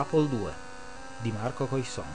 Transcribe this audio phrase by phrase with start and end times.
[0.00, 0.48] Apple II
[1.18, 2.06] di Marco Coisson.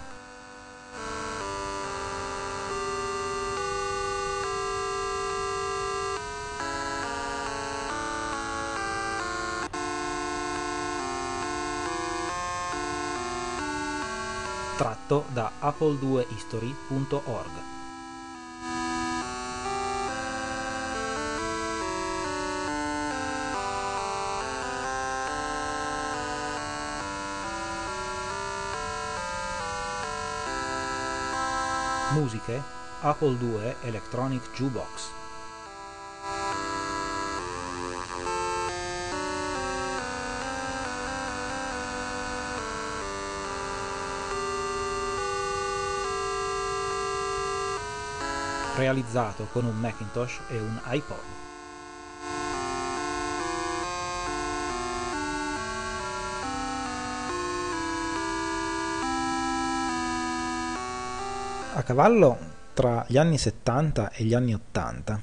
[14.76, 17.75] Tratto da apple2history.org
[32.16, 32.64] Musiche
[33.02, 35.12] Apple II Electronic Jukebox
[48.78, 51.55] realizzato con un Macintosh e un iPod.
[61.78, 62.38] A cavallo
[62.74, 65.22] tra gli anni 70 e gli anni 80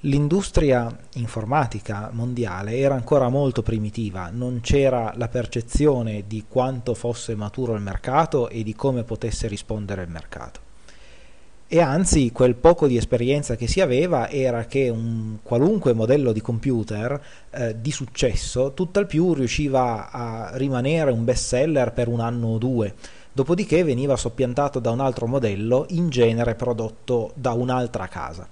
[0.00, 7.74] l'industria informatica mondiale era ancora molto primitiva, non c'era la percezione di quanto fosse maturo
[7.74, 10.60] il mercato e di come potesse rispondere il mercato.
[11.68, 16.40] E anzi, quel poco di esperienza che si aveva era che un qualunque modello di
[16.40, 22.46] computer eh, di successo, tutt'al più riusciva a rimanere un best seller per un anno
[22.46, 22.94] o due
[23.32, 28.48] dopodiché veniva soppiantato da un altro modello, in genere prodotto da un'altra casa.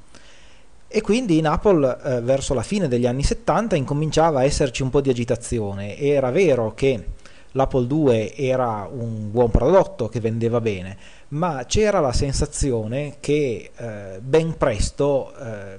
[0.91, 4.91] E quindi in Apple eh, verso la fine degli anni 70 incominciava a esserci un
[4.91, 5.99] po' di agitazione.
[5.99, 7.05] Era vero che
[7.53, 10.97] l'Apple II era un buon prodotto che vendeva bene,
[11.29, 15.77] ma c'era la sensazione che eh, ben presto eh,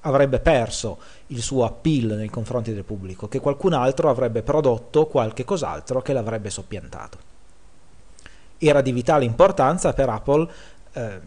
[0.00, 5.44] avrebbe perso il suo appeal nei confronti del pubblico, che qualcun altro avrebbe prodotto qualche
[5.44, 7.34] cos'altro che l'avrebbe soppiantato
[8.58, 10.50] era di vitale importanza per Apple
[10.92, 11.20] eh,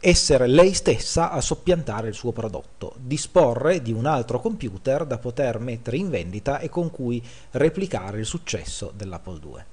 [0.00, 5.58] essere lei stessa a soppiantare il suo prodotto, disporre di un altro computer da poter
[5.58, 7.22] mettere in vendita e con cui
[7.52, 9.64] replicare il successo dell'Apple II.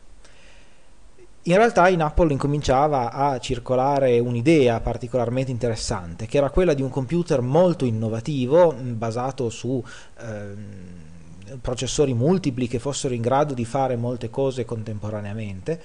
[1.46, 6.90] In realtà in Apple incominciava a circolare un'idea particolarmente interessante, che era quella di un
[6.90, 9.84] computer molto innovativo, basato su
[10.20, 10.54] eh,
[11.60, 15.82] processori multipli che fossero in grado di fare molte cose contemporaneamente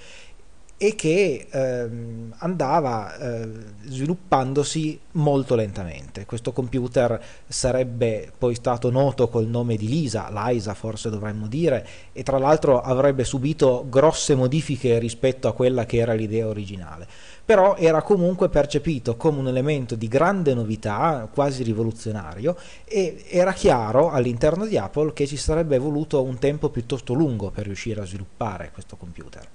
[0.79, 3.49] e che ehm, andava eh,
[3.85, 6.27] sviluppandosi molto lentamente.
[6.27, 12.23] Questo computer sarebbe poi stato noto col nome di Lisa, Lisa forse dovremmo dire, e
[12.23, 17.07] tra l'altro avrebbe subito grosse modifiche rispetto a quella che era l'idea originale.
[17.43, 22.55] Però era comunque percepito come un elemento di grande novità, quasi rivoluzionario,
[22.85, 27.65] e era chiaro all'interno di Apple che ci sarebbe voluto un tempo piuttosto lungo per
[27.65, 29.49] riuscire a sviluppare questo computer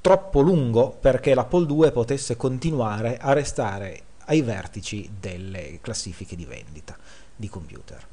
[0.00, 6.96] troppo lungo perché l'Apple II potesse continuare a restare ai vertici delle classifiche di vendita
[7.36, 8.06] di computer.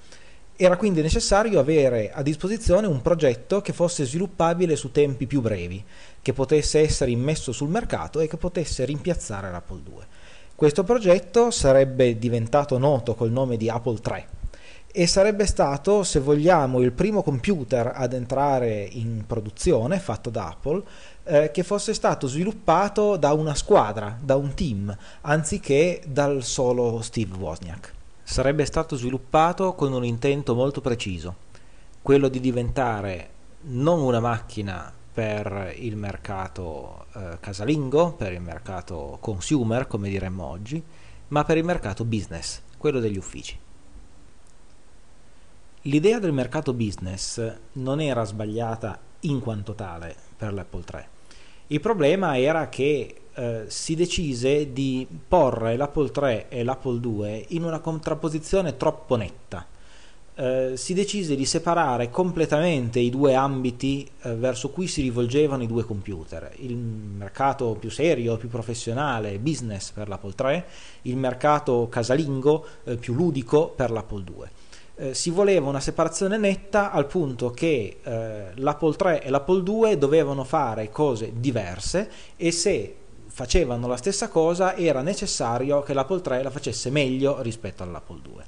[0.59, 5.83] Era quindi necessario avere a disposizione un progetto che fosse sviluppabile su tempi più brevi,
[6.21, 9.99] che potesse essere immesso sul mercato e che potesse rimpiazzare l'Apple II.
[10.55, 14.25] Questo progetto sarebbe diventato noto col nome di Apple III
[14.91, 20.81] e sarebbe stato, se vogliamo, il primo computer ad entrare in produzione fatto da Apple
[21.27, 27.35] eh, che fosse stato sviluppato da una squadra, da un team, anziché dal solo Steve
[27.35, 27.93] Wozniak.
[28.23, 31.35] Sarebbe stato sviluppato con un intento molto preciso,
[32.01, 33.29] quello di diventare
[33.69, 40.81] non una macchina per il mercato eh, casalingo, per il mercato consumer, come diremmo oggi,
[41.29, 43.57] ma per il mercato business, quello degli uffici.
[45.81, 51.15] L'idea del mercato business non era sbagliata in quanto tale per l'Apple 3
[51.67, 57.63] il problema era che eh, si decise di porre l'Apple 3 e l'Apple 2 in
[57.63, 59.65] una contrapposizione troppo netta.
[60.39, 65.67] Eh, si decise di separare completamente i due ambiti eh, verso cui si rivolgevano i
[65.67, 70.65] due computer, il mercato più serio, più professionale, business per l'Apple 3,
[71.03, 74.49] il mercato casalingo, eh, più ludico per l'Apple 2
[74.97, 79.97] eh, si voleva una separazione netta al punto che eh, l'Apple 3 e l'Apple 2
[79.97, 82.95] dovevano fare cose diverse e se
[83.27, 88.43] facevano la stessa cosa era necessario che l'Apple 3 la facesse meglio rispetto all'Apple 2.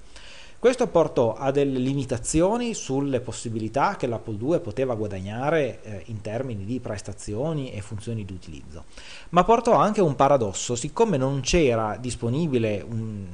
[0.57, 6.65] Questo portò a delle limitazioni sulle possibilità che l'Apple 2 poteva guadagnare eh, in termini
[6.65, 8.83] di prestazioni e funzioni di utilizzo,
[9.29, 13.25] ma portò anche un paradosso, siccome non c'era disponibile un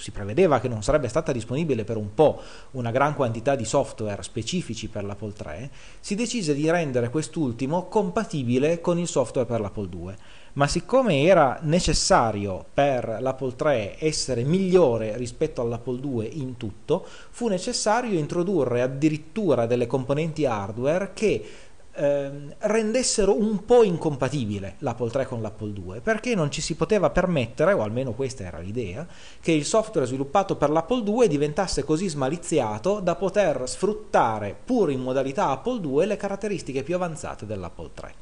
[0.00, 2.40] si prevedeva che non sarebbe stata disponibile per un po'
[2.72, 5.70] una gran quantità di software specifici per l'Apple 3,
[6.00, 10.16] si decise di rendere quest'ultimo compatibile con il software per l'Apple 2
[10.52, 17.48] ma siccome era necessario per l'Apple 3 essere migliore rispetto all'Apple 2 in tutto, fu
[17.48, 21.44] necessario introdurre addirittura delle componenti hardware che
[21.94, 27.10] ehm, rendessero un po' incompatibile l'Apple 3 con l'Apple 2 perché non ci si poteva
[27.10, 29.06] permettere, o almeno questa era l'idea,
[29.40, 35.00] che il software sviluppato per l'Apple 2 diventasse così smaliziato da poter sfruttare pur in
[35.00, 38.14] modalità Apple 2 le caratteristiche più avanzate dell'Apple 3.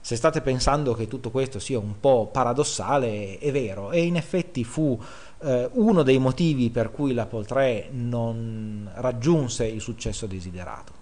[0.00, 4.64] Se state pensando che tutto questo sia un po' paradossale, è vero, e in effetti
[4.64, 4.98] fu
[5.40, 10.97] eh, uno dei motivi per cui l'Apple 3 non raggiunse il successo desiderato.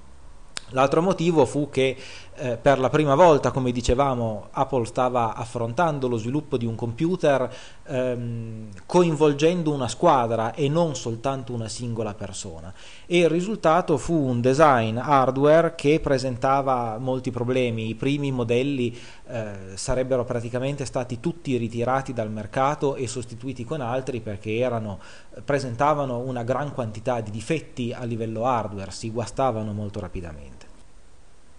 [0.71, 1.97] L'altro motivo fu che
[2.39, 7.49] eh, per la prima volta, come dicevamo, Apple stava affrontando lo sviluppo di un computer
[7.87, 12.75] ehm, coinvolgendo una squadra e non soltanto una singola persona.
[13.07, 17.89] E il risultato fu un design hardware che presentava molti problemi.
[17.89, 18.95] I primi modelli
[19.29, 24.99] eh, sarebbero praticamente stati tutti ritirati dal mercato e sostituiti con altri perché erano,
[25.45, 30.56] presentavano una gran quantità di difetti a livello hardware, si guastavano molto rapidamente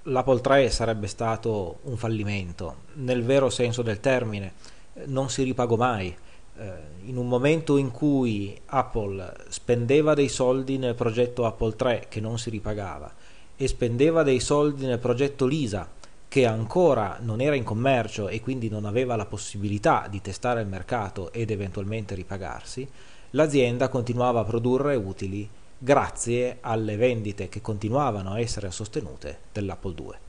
[0.07, 4.53] l'Apple 3 sarebbe stato un fallimento, nel vero senso del termine,
[5.05, 6.15] non si ripagò mai.
[6.59, 6.71] Eh,
[7.05, 12.39] in un momento in cui Apple spendeva dei soldi nel progetto Apple 3 che non
[12.39, 13.13] si ripagava
[13.55, 15.87] e spendeva dei soldi nel progetto Lisa
[16.27, 20.67] che ancora non era in commercio e quindi non aveva la possibilità di testare il
[20.67, 22.87] mercato ed eventualmente ripagarsi,
[23.31, 30.26] l'azienda continuava a produrre utili grazie alle vendite che continuavano a essere sostenute dell'Apple II.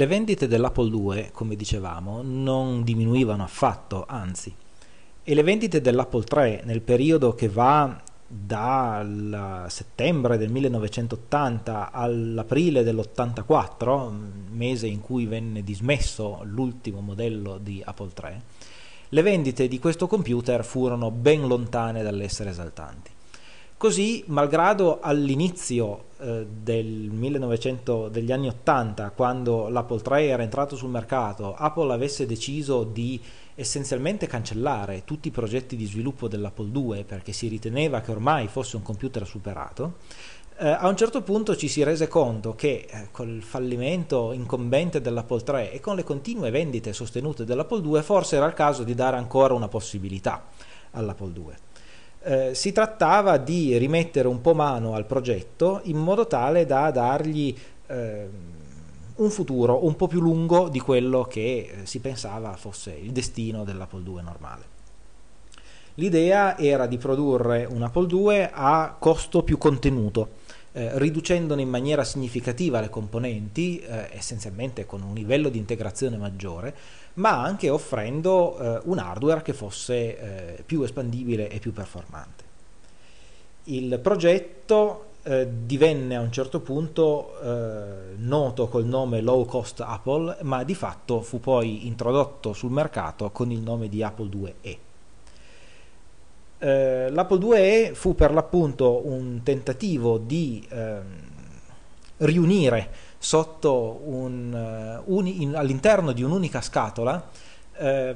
[0.00, 4.50] Le vendite dell'Apple II, come dicevamo, non diminuivano affatto, anzi.
[5.22, 14.10] E le vendite dell'Apple III nel periodo che va dal settembre del 1980 all'aprile dell'84,
[14.52, 18.40] mese in cui venne dismesso l'ultimo modello di Apple III,
[19.10, 23.10] le vendite di questo computer furono ben lontane dall'essere esaltanti.
[23.80, 30.90] Così, malgrado all'inizio eh, del 1900, degli anni 80, quando l'Apple 3 era entrato sul
[30.90, 33.18] mercato, Apple avesse deciso di
[33.54, 38.76] essenzialmente cancellare tutti i progetti di sviluppo dell'Apple 2 perché si riteneva che ormai fosse
[38.76, 39.94] un computer superato,
[40.58, 45.42] eh, a un certo punto ci si rese conto che eh, col fallimento incombente dell'Apple
[45.42, 49.16] 3 e con le continue vendite sostenute dell'Apple 2 forse era il caso di dare
[49.16, 50.48] ancora una possibilità
[50.90, 51.68] all'Apple 2
[52.22, 57.56] eh, si trattava di rimettere un po' mano al progetto in modo tale da dargli
[57.86, 58.28] eh,
[59.16, 61.40] un futuro un po' più lungo di quello che
[61.82, 64.78] eh, si pensava fosse il destino dell'Apple II normale.
[65.94, 70.38] L'idea era di produrre un Apple II a costo più contenuto,
[70.72, 76.74] eh, riducendone in maniera significativa le componenti, eh, essenzialmente con un livello di integrazione maggiore,
[77.14, 82.44] ma anche offrendo eh, un hardware che fosse eh, più espandibile e più performante.
[83.64, 90.38] Il progetto eh, divenne a un certo punto eh, noto col nome Low Cost Apple,
[90.42, 94.78] ma di fatto fu poi introdotto sul mercato con il nome di Apple IIe.
[96.62, 101.04] Eh, L'Apple IIe fu per l'appunto un tentativo di ehm,
[102.18, 102.90] riunire
[104.04, 107.28] un, uh, uni, in, all'interno di un'unica scatola
[107.80, 108.14] eh,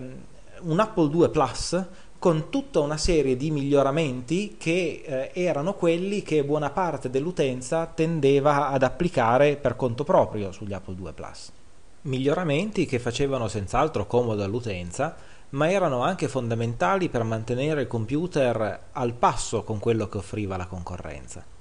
[0.60, 1.84] un Apple 2 Plus
[2.18, 8.68] con tutta una serie di miglioramenti che eh, erano quelli che buona parte dell'utenza tendeva
[8.68, 11.52] ad applicare per conto proprio sugli Apple 2 Plus.
[12.02, 15.16] Miglioramenti che facevano senz'altro comodo all'utenza,
[15.50, 20.66] ma erano anche fondamentali per mantenere il computer al passo con quello che offriva la
[20.66, 21.53] concorrenza.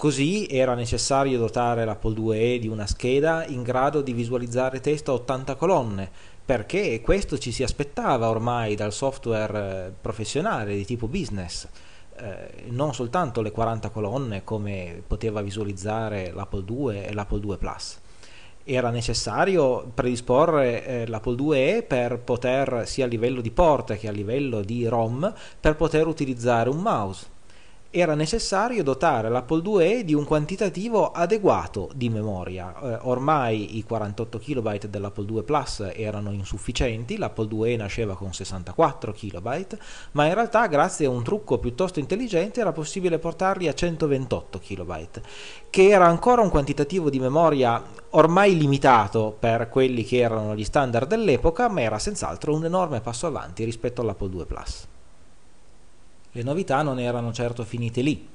[0.00, 5.16] Così era necessario dotare l'Apple IIe di una scheda in grado di visualizzare testo a
[5.16, 6.10] 80 colonne,
[6.42, 11.68] perché questo ci si aspettava ormai dal software eh, professionale di tipo business.
[12.16, 17.98] Eh, non soltanto le 40 colonne come poteva visualizzare l'Apple II e l'Apple II Plus.
[18.64, 24.12] Era necessario predisporre eh, l'Apple IIe per poter, sia a livello di porte che a
[24.12, 25.30] livello di ROM,
[25.60, 27.38] per poter utilizzare un mouse
[27.92, 32.72] era necessario dotare l'Apple IIe di un quantitativo adeguato di memoria.
[32.80, 39.12] Eh, ormai i 48 KB dell'Apple II Plus erano insufficienti, l'Apple IIe nasceva con 64
[39.12, 39.78] KB,
[40.12, 45.06] ma in realtà grazie a un trucco piuttosto intelligente era possibile portarli a 128 KB,
[45.68, 51.08] che era ancora un quantitativo di memoria ormai limitato per quelli che erano gli standard
[51.08, 54.86] dell'epoca, ma era senz'altro un enorme passo avanti rispetto all'Apple II Plus.
[56.32, 58.28] Le novità non erano certo finite lì.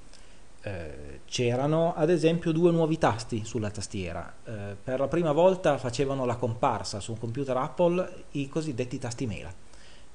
[0.62, 4.34] Eh, c'erano ad esempio due nuovi tasti sulla tastiera.
[4.44, 9.26] Eh, per la prima volta facevano la comparsa su un computer Apple i cosiddetti tasti
[9.26, 9.54] mela,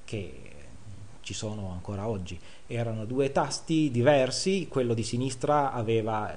[0.03, 0.51] che
[1.21, 2.39] ci sono ancora oggi.
[2.67, 6.35] Erano due tasti diversi, quello di sinistra aveva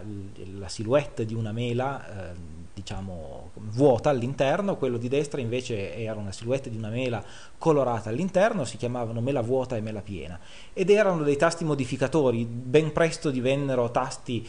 [0.56, 2.30] la silhouette di una mela.
[2.30, 7.24] Eh, diciamo vuota all'interno, quello di destra invece era una silhouette di una mela
[7.56, 10.38] colorata all'interno, si chiamavano mela vuota e mela piena
[10.72, 14.46] ed erano dei tasti modificatori, ben presto divennero tasti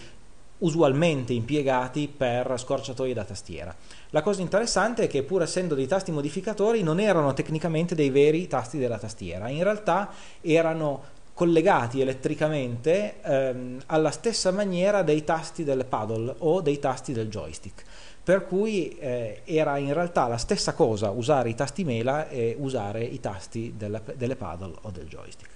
[0.58, 3.76] usualmente impiegati per scorciatoie da tastiera.
[4.10, 8.48] La cosa interessante è che pur essendo dei tasti modificatori non erano tecnicamente dei veri
[8.48, 10.10] tasti della tastiera, in realtà
[10.42, 17.28] erano collegati elettricamente ehm, alla stessa maniera dei tasti del paddle o dei tasti del
[17.28, 17.84] joystick
[18.26, 23.04] per cui eh, era in realtà la stessa cosa usare i tasti mela e usare
[23.04, 25.52] i tasti della, delle paddle o del joystick.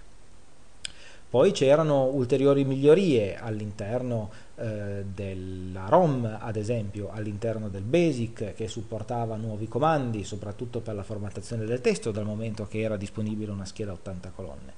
[1.31, 9.35] Poi c'erano ulteriori migliorie all'interno eh, della ROM, ad esempio all'interno del BASIC che supportava
[9.35, 13.93] nuovi comandi, soprattutto per la formattazione del testo, dal momento che era disponibile una scheda
[13.93, 14.73] 80 colonne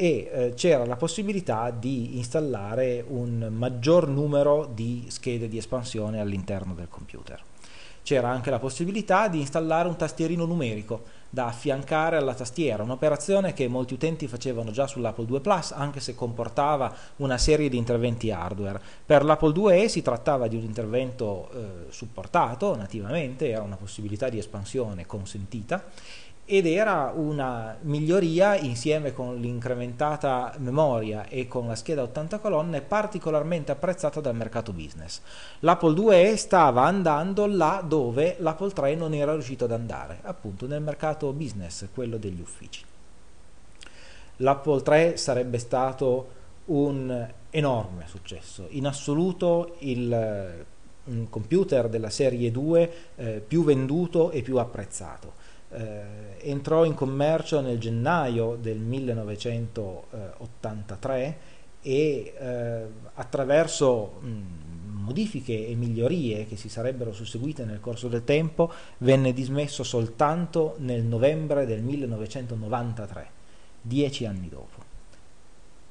[0.00, 6.72] e eh, c'era la possibilità di installare un maggior numero di schede di espansione all'interno
[6.72, 7.42] del computer.
[8.04, 13.66] C'era anche la possibilità di installare un tastierino numerico da affiancare alla tastiera, un'operazione che
[13.66, 18.80] molti utenti facevano già sull'Apple II Plus, anche se comportava una serie di interventi hardware.
[19.04, 24.38] Per l'Apple IIe si trattava di un intervento eh, supportato nativamente, era una possibilità di
[24.38, 25.84] espansione consentita
[26.50, 33.70] ed era una miglioria insieme con l'incrementata memoria e con la scheda 80 colonne particolarmente
[33.70, 35.20] apprezzata dal mercato business.
[35.58, 40.80] L'Apple IIe stava andando là dove l'Apple III non era riuscito ad andare, appunto nel
[40.80, 42.82] mercato business, quello degli uffici.
[44.36, 46.28] L'Apple III sarebbe stato
[46.66, 50.64] un enorme successo, in assoluto il
[51.28, 55.38] computer della serie 2 eh, più venduto e più apprezzato
[56.40, 61.38] entrò in commercio nel gennaio del 1983
[61.82, 64.20] e eh, attraverso
[65.08, 71.02] modifiche e migliorie che si sarebbero susseguite nel corso del tempo venne dismesso soltanto nel
[71.02, 73.30] novembre del 1993,
[73.80, 74.86] dieci anni dopo.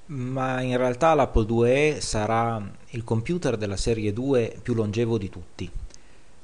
[0.08, 5.70] Ma in realtà l'Apple IIe sarà il computer della serie 2 più longevo di tutti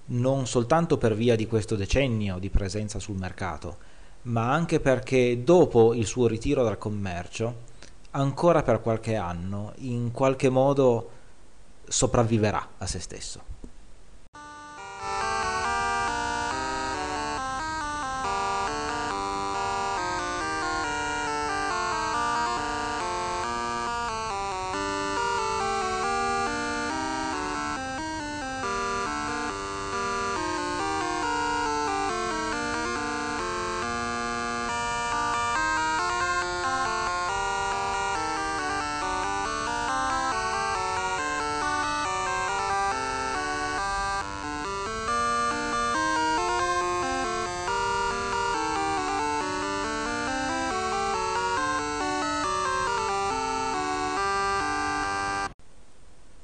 [0.05, 3.77] non soltanto per via di questo decennio di presenza sul mercato,
[4.23, 7.71] ma anche perché dopo il suo ritiro dal commercio,
[8.11, 11.09] ancora per qualche anno, in qualche modo
[11.87, 13.51] sopravviverà a se stesso.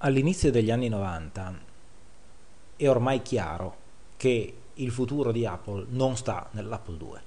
[0.09, 1.59] All'inizio degli anni 90
[2.75, 3.75] è ormai chiaro
[4.17, 7.21] che il futuro di Apple non sta nell'Apple 2,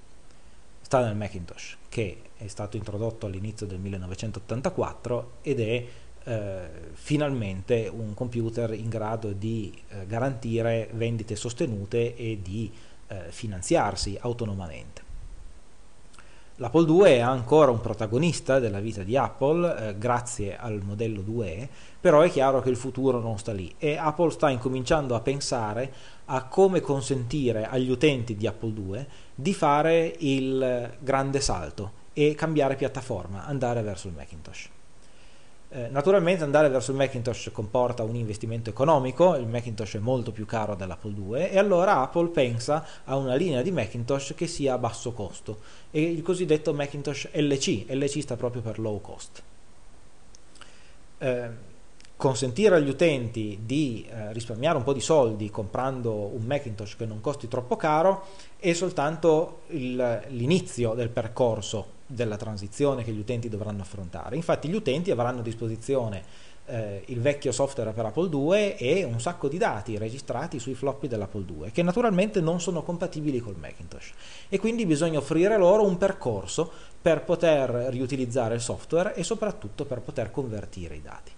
[0.81, 5.87] sta nel Macintosh, che è stato introdotto all'inizio del 1984 ed è
[6.25, 12.71] eh, finalmente un computer in grado di eh, garantire vendite sostenute e di
[13.07, 15.12] eh, finanziarsi autonomamente.
[16.57, 21.67] L'Apple II è ancora un protagonista della vita di Apple eh, grazie al modello 2E,
[21.99, 25.93] però è chiaro che il futuro non sta lì e Apple sta incominciando a pensare
[26.27, 32.77] a come consentire agli utenti di Apple II di fare il grande salto e cambiare
[32.77, 34.69] piattaforma, andare verso il Macintosh.
[35.75, 40.45] Eh, naturalmente andare verso il Macintosh comporta un investimento economico, il Macintosh è molto più
[40.45, 44.79] caro dell'Apple II e allora Apple pensa a una linea di Macintosh che sia a
[44.79, 45.61] basso costo,
[45.91, 49.43] e il cosiddetto Macintosh LC, LC sta proprio per low cost.
[51.17, 51.49] Eh,
[52.23, 57.21] consentire agli utenti di eh, risparmiare un po' di soldi comprando un Macintosh che non
[57.21, 58.27] costi troppo caro
[58.61, 64.37] è soltanto il, l'inizio del percorso della transizione che gli utenti dovranno affrontare.
[64.37, 66.23] Infatti gli utenti avranno a disposizione
[66.67, 71.09] eh, il vecchio software per Apple II e un sacco di dati registrati sui floppy
[71.09, 74.13] dell'Apple II che naturalmente non sono compatibili col Macintosh
[74.49, 76.71] e quindi bisogna offrire loro un percorso
[77.03, 81.33] per poter riutilizzare il software e soprattutto per poter convertire i dati.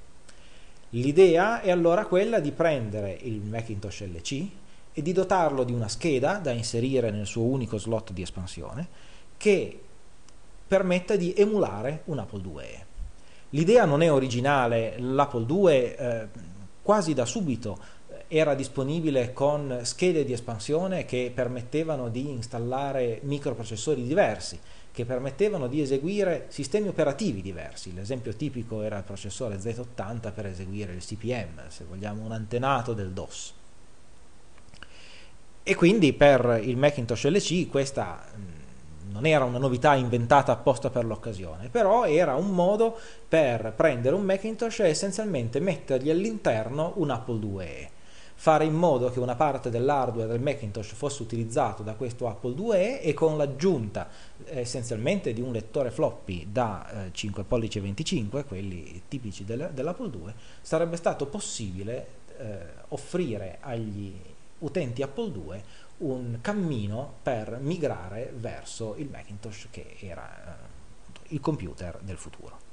[0.95, 4.47] L'idea è allora quella di prendere il Macintosh LC
[4.93, 8.87] e di dotarlo di una scheda da inserire nel suo unico slot di espansione
[9.37, 9.81] che
[10.69, 12.87] permetta di emulare un Apple IIe.
[13.51, 16.29] L'idea non è originale, l'Apple II eh,
[16.81, 17.77] quasi da subito
[18.09, 24.61] eh, era disponibile con schede di espansione che permettevano di installare microprocessori diversi,
[24.95, 27.93] che permettevano di eseguire sistemi operativi diversi.
[27.93, 33.11] L'esempio tipico era il processore Z80 per eseguire il CPM, se vogliamo un antenato del
[33.11, 33.55] DOS.
[35.65, 38.25] E quindi per il Macintosh LC questa
[39.11, 42.97] non era una novità inventata apposta per l'occasione, però era un modo
[43.29, 47.91] per prendere un Macintosh e essenzialmente mettergli all'interno un Apple IIe
[48.45, 53.01] fare in modo che una parte dell'hardware del Macintosh fosse utilizzato da questo Apple IIe
[53.01, 54.07] e con l'aggiunta
[54.45, 59.71] eh, essenzialmente di un lettore floppy da eh, 5 pollici e 25, quelli tipici del,
[59.73, 62.59] dell'Apple II, sarebbe stato possibile eh,
[62.89, 64.13] offrire agli
[64.59, 65.63] utenti Apple II
[65.97, 72.64] un cammino per migrare verso il Macintosh che era eh, il computer del futuro.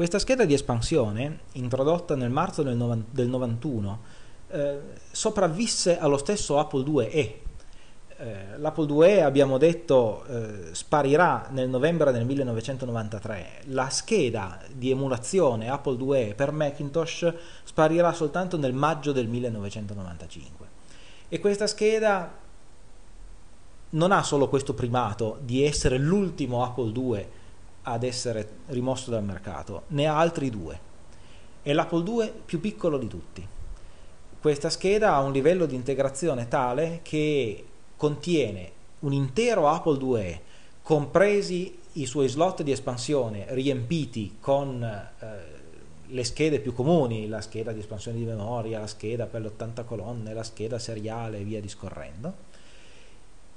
[0.00, 4.00] Questa scheda di espansione, introdotta nel marzo del, 91,
[4.48, 4.78] eh,
[5.10, 7.40] sopravvisse allo stesso Apple IIe.
[8.16, 13.64] Eh, L'Apple IIe, abbiamo detto, eh, sparirà nel novembre del 1993.
[13.64, 17.34] La scheda di emulazione Apple IIe per Macintosh
[17.64, 20.66] sparirà soltanto nel maggio del 1995.
[21.28, 22.38] E questa scheda
[23.90, 27.26] non ha solo questo primato di essere l'ultimo Apple II
[27.90, 30.88] ad essere rimosso dal mercato, ne ha altri due.
[31.62, 33.46] È l'Apple II più piccolo di tutti.
[34.40, 37.64] Questa scheda ha un livello di integrazione tale che
[37.96, 40.40] contiene un intero Apple IIe,
[40.82, 45.58] compresi i suoi slot di espansione riempiti con eh,
[46.06, 49.84] le schede più comuni, la scheda di espansione di memoria, la scheda per le 80
[49.84, 52.48] colonne, la scheda seriale e via discorrendo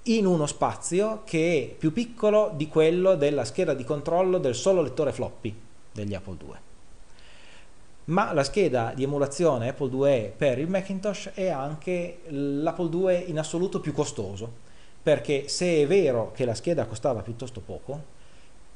[0.04, 4.82] in uno spazio che è più piccolo di quello della scheda di controllo del solo
[4.82, 5.56] lettore floppy
[5.92, 6.56] degli Apple II.
[8.06, 13.39] Ma la scheda di emulazione Apple IIe per il Macintosh è anche l'Apple II in
[13.39, 14.52] assoluto più costoso,
[15.02, 18.12] perché se è vero che la scheda costava piuttosto poco,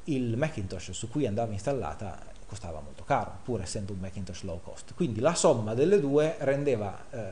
[0.04, 4.94] il Macintosh su cui andava installata costava molto caro, pur essendo un Macintosh low cost.
[4.94, 7.30] Quindi la somma delle due rendeva eh,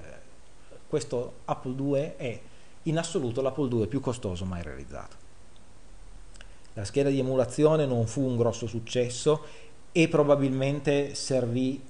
[0.86, 2.40] questo Apple II e
[2.86, 5.24] in assoluto l'Apple II più costoso mai realizzato.
[6.74, 9.44] La scheda di emulazione non fu un grosso successo
[9.92, 11.82] e probabilmente servì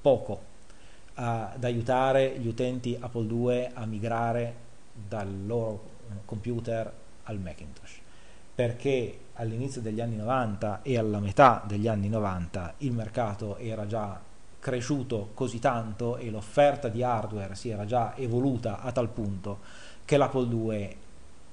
[0.00, 0.50] poco
[1.14, 4.54] ad aiutare gli utenti Apple II a migrare
[4.92, 5.90] dal loro
[6.24, 6.92] computer
[7.24, 8.00] al Macintosh,
[8.54, 14.20] perché all'inizio degli anni 90 e alla metà degli anni 90 il mercato era già
[14.58, 19.58] cresciuto così tanto e l'offerta di hardware si era già evoluta a tal punto
[20.12, 20.96] che l'Apple II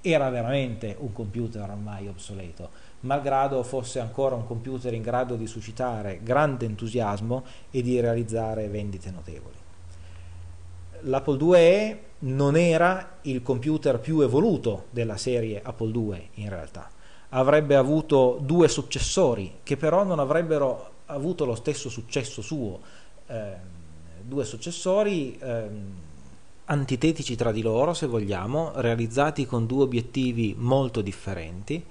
[0.02, 2.70] era veramente un computer ormai obsoleto,
[3.02, 9.12] malgrado fosse ancora un computer in grado di suscitare grande entusiasmo e di realizzare vendite
[9.12, 9.56] notevoli.
[11.04, 16.90] L'Apple IIe non era il computer più evoluto della serie Apple II in realtà,
[17.30, 22.82] avrebbe avuto due successori che però non avrebbero avuto lo stesso successo suo,
[23.26, 23.54] eh,
[24.22, 26.08] due successori eh,
[26.70, 31.84] antitetici tra di loro, se vogliamo, realizzati con due obiettivi molto differenti,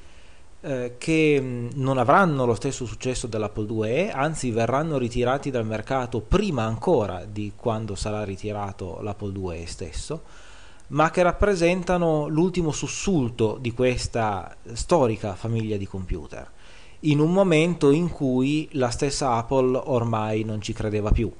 [0.60, 6.20] eh, che mm, non avranno lo stesso successo dell'Apple IIe, anzi verranno ritirati dal mercato
[6.20, 10.22] prima ancora di quando sarà ritirato l'Apple IIe stesso,
[10.88, 16.48] ma che rappresentano l'ultimo sussulto di questa storica famiglia di computer,
[17.00, 21.30] in un momento in cui la stessa Apple ormai non ci credeva più.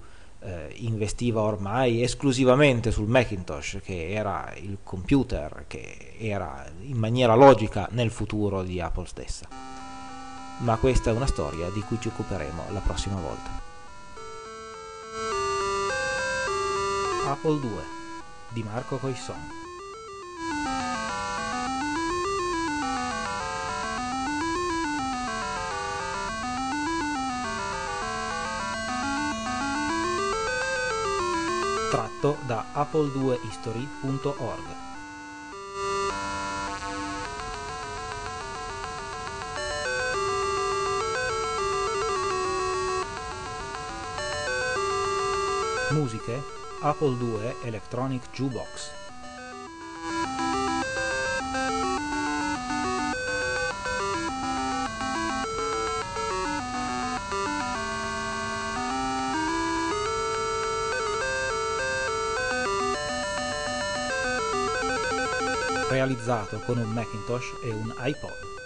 [0.49, 7.87] Eh, investiva ormai esclusivamente sul Macintosh, che era il computer che era in maniera logica
[7.91, 9.47] nel futuro di Apple stessa.
[10.61, 13.51] Ma questa è una storia di cui ci occuperemo la prossima volta.
[17.27, 17.69] Apple 2
[18.49, 19.58] di Marco Coisson.
[31.91, 34.77] Tratto da apple2history.org.
[45.93, 46.43] Musiche
[46.83, 49.08] Apple II Electronic Jukebox.
[65.99, 68.58] Realizzato con un Macintosh e un iPod.